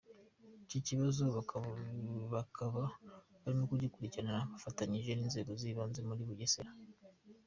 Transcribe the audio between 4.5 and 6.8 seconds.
bafatanyije n’inzego z’ibanze muri Bugesera.